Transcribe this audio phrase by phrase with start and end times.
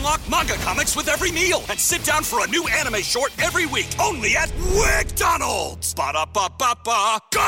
[0.00, 3.66] Unlock manga comics with every meal and sit down for a new anime short every
[3.66, 4.48] week only at
[7.32, 7.40] go!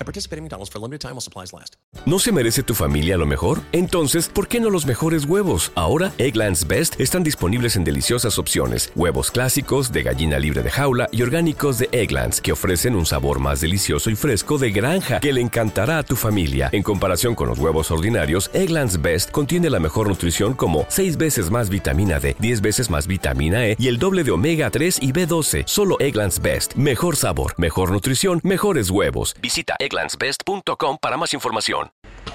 [0.00, 1.76] I participate in McDonald's for a limited time while supplies last.
[2.04, 3.60] ¿No se merece tu familia lo mejor?
[3.72, 5.70] Entonces, ¿por qué no los mejores huevos?
[5.76, 8.90] Ahora, Egglands Best están disponibles en deliciosas opciones.
[8.96, 13.38] Huevos clásicos, de gallina libre de jaula y orgánicos de Egglands, que ofrecen un sabor
[13.38, 16.68] más delicioso y fresco de granja que le encantará a tu familia.
[16.72, 21.50] En comparación con los huevos ordinarios, Egglands Best contiene la mejor nutrición como 6 veces
[21.50, 25.12] más vitamina D, 10 veces más vitamina E y el doble de omega 3 y
[25.12, 25.64] B12.
[25.66, 26.74] Solo Egglands Best.
[26.74, 29.34] Mejor sabor, mejor nutrición, mejores huevos.
[29.42, 31.90] Visita egglandsbest.com para más información.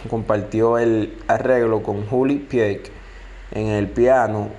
[0.09, 2.91] compartió el arreglo con Juli Pieck
[3.51, 4.49] en el piano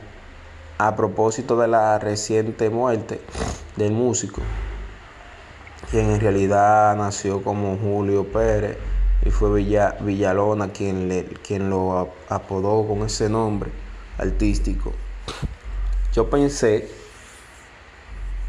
[0.79, 3.21] a propósito de la reciente muerte
[3.77, 4.41] del músico,
[5.91, 8.77] quien en realidad nació como Julio Pérez
[9.25, 13.71] y fue Villa- Villalona quien, le- quien lo ap- apodó con ese nombre
[14.23, 14.93] artístico.
[16.15, 16.89] Yo pensé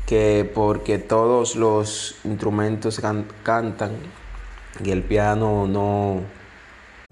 [0.06, 3.92] que porque todos los instrumentos can- cantan
[4.84, 6.22] y el piano no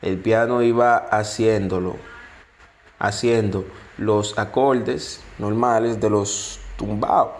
[0.00, 1.96] El piano iba haciéndolo,
[2.98, 3.66] haciendo
[3.98, 7.32] los acordes normales de los tumbados,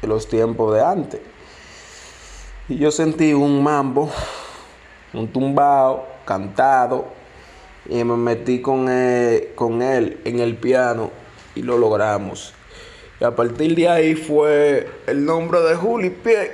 [0.00, 1.20] de los tiempos de antes.
[2.68, 4.08] Y yo sentí un mambo,
[5.12, 7.06] un tumbao, cantado,
[7.88, 11.10] y me metí con él, con él en el piano
[11.56, 12.54] y lo logramos.
[13.20, 16.52] Y a partir de ahí fue el nombre de Juli Pie.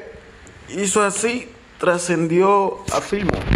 [0.70, 3.55] Hizo así, trascendió a Filmo.